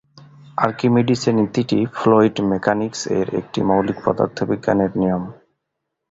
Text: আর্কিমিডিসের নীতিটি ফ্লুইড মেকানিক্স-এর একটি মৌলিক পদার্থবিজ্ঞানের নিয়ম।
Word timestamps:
আর্কিমিডিসের 0.57 1.33
নীতিটি 1.39 1.79
ফ্লুইড 1.95 2.35
মেকানিক্স-এর 2.51 3.27
একটি 3.39 3.59
মৌলিক 3.69 3.97
পদার্থবিজ্ঞানের 4.05 4.91
নিয়ম। 4.99 5.23